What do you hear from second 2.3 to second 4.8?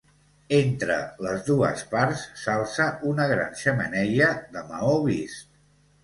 s'alça una gran xemeneia de